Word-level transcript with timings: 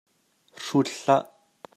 Hrut 0.63 0.87
hlah. 0.97 1.23